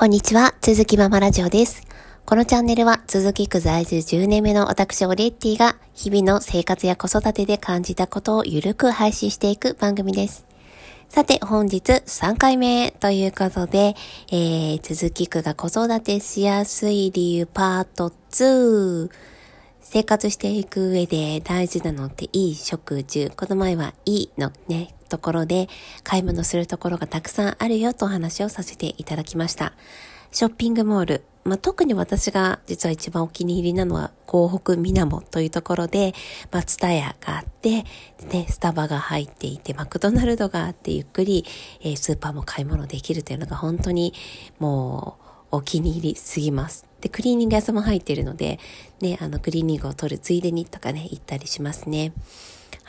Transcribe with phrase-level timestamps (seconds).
[0.00, 1.82] こんにちは、続きママラジオです。
[2.24, 10.46] このチャンネルは、続きく在住10年目の私オレッティが、日々の生活や子育てで感じたことをゆるく配信していく番組です。
[11.10, 13.94] さて、本日3回目ということで、
[14.32, 19.10] えー、続きくが子育てしやすい理由パート2。
[19.82, 23.30] 生活していく上で大事なのっていい食事。
[23.36, 25.68] この前はいいのね、ところで
[26.02, 29.74] 買い物するところがたくさんあるよとお話をさせていただきました。
[30.32, 31.24] ショッピングモール。
[31.42, 36.14] まあ、特に私が実は一番お気に入りなのは港北みなもというところで、
[36.52, 37.84] 松田屋があって、
[38.30, 41.44] で、スタバが入っていて、マクドナルドがあってゆっくり、
[41.80, 44.12] えー、スーパーも買い物できるというのが本当に
[44.58, 45.16] も
[45.50, 46.86] うお気に入りすぎます。
[47.00, 48.60] で、クリーニング屋さんも入っているので、
[49.00, 52.12] ね、あの、クリーニングを取るついでにとかね、行ったりしますね。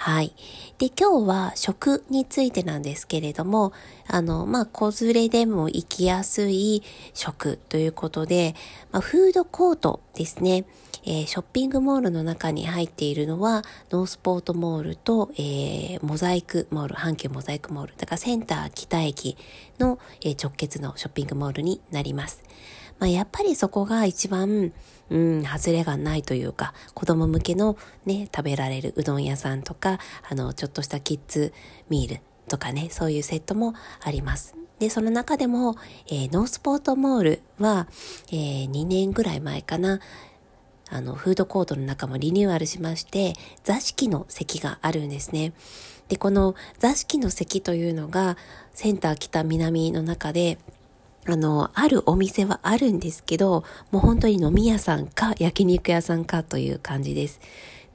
[0.03, 0.33] はい。
[0.79, 3.71] で、今日は食についてなんですけれども、
[4.07, 6.81] あの、まあ、子連れでも行きやすい
[7.13, 8.55] 食ということで、
[8.91, 10.65] まあ、フードコートですね。
[11.03, 19.37] えー、ショッピングモールの中に入っているのは、ノースポートモールと、えー、モザイクモール、阪急モザイクモール、だからセンター北駅
[19.77, 22.41] の、えー、直結のショッピングモールになります。
[23.01, 24.71] まあ、やっぱりそこが一番、
[25.09, 29.97] うん、外れがないというか、子供向けのね、食べられるうどん屋さんとか、
[30.29, 31.51] あの、ちょっとしたキッズ
[31.89, 34.55] ミールとかね、そういうセットもあります。
[34.77, 35.77] で、その中でも、
[36.11, 37.87] えー、ノースポートモールは、
[38.27, 39.99] えー、2年ぐらい前かな、
[40.91, 45.53] あの、フードコートの中もリニューアルしまして、座敷の席があるんですね。
[46.07, 48.37] で、この座敷の席というのが、
[48.75, 50.59] センター北南の中で、
[51.25, 57.39] あの、あるお店はあるんですけど、もう本当に飲み屋さんか焼肉屋さんかという感じです。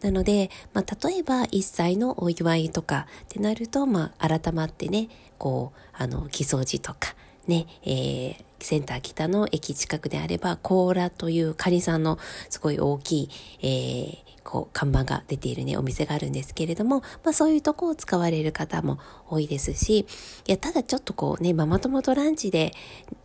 [0.01, 7.15] なので、まあ、例えば1歳のお祝いとかってなると、まあ、改まってね、こう、あの、偽装時とか、
[7.47, 12.19] ね、えー、センター北の駅近くであれば、コーラというカニさんの
[12.51, 13.31] すごい大きい、
[13.63, 18.99] えー、こう、看板が出ているね、お店があるんですけれども、まあそういうとこを使われる方も
[19.29, 20.07] 多いですし、
[20.47, 22.73] いや、ただちょっとこうね、ママ友とランチで、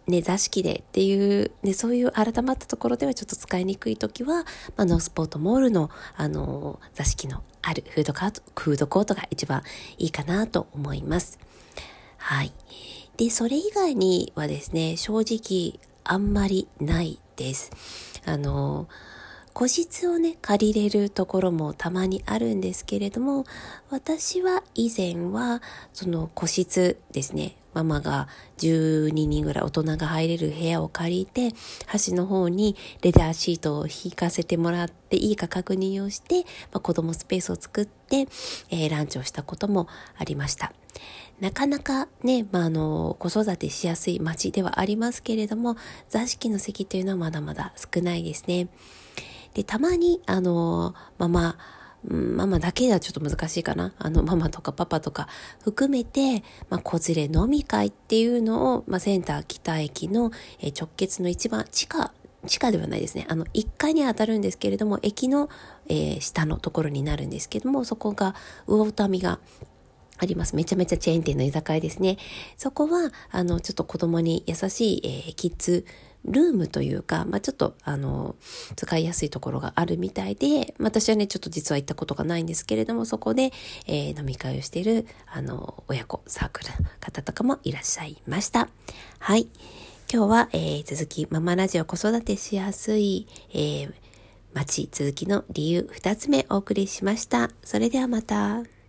[0.08, 9.62] ね、座敷でっていう、ね、そういう改まったところではちょっと使いにくいときは、まあノースポートモールの、あの、座敷のあるフードカート、フードコートが一番
[9.98, 11.40] いいかなと思います。
[12.18, 12.52] はい。
[13.18, 17.72] で、それ以外にはですね、正直あんまりないです。
[18.26, 18.88] あの、
[19.54, 23.46] 個室をね、借りれるところもたまにあるんですけれども、
[23.90, 25.62] 私は以前は、
[25.94, 28.28] その個室ですね、ママが
[28.58, 31.56] 12人ぐらい大人が入れる部屋を借りて、
[31.88, 38.28] 端の方にレダーシートを引かせてもらっていいか確認をして、まあ、子供スペースを作って、
[38.70, 39.88] えー、ランチをしたことも
[40.18, 40.74] ありました。
[41.40, 45.76] なかなかね、まあ、あの、子育てしやすい街ではありますけれども、
[46.08, 48.68] 座敷の席というのはまだまだ少ないですね。
[49.56, 51.58] で、たまに、あの、ママ、
[52.04, 53.94] ママだけではちょっと難しいかな。
[54.00, 55.28] あの、ママとかパパとか
[55.64, 60.32] 含めて、まあ、子連れ飲み会っていうのを、まあ、センター北駅の、
[60.78, 62.12] 直結の一番地下、
[62.48, 63.28] 地下ではないですね。
[63.30, 65.50] あの、1階に当たるんですけれども、駅の、
[65.88, 68.36] えー、下のところになるんですけども、そこが、
[68.68, 69.40] 魚民が
[70.18, 70.56] あります。
[70.56, 72.18] めちゃめちゃチェーン店の居酒屋ですね。
[72.58, 75.86] そこは、あの、ちょっと子供に優しい、えー、キッズ
[76.26, 78.36] ルームというか、まあ、ちょっと、あの、
[78.76, 83.52] 使いやすいところがあるみたいで、私はね、ちょっと実は行ったことがないんですけれども、そこで、
[83.88, 88.70] えー、飲み会をしている、あの、親子サークルの方とかもいらっしゃいました。
[89.20, 89.48] はい。
[90.14, 93.94] 今日は、えー、続き、ママラジオ子育てしやすい、えー、
[94.54, 97.50] 街続きの理由2つ目お送りしました。
[97.64, 98.81] それではまた。